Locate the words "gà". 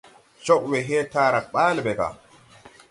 1.99-2.07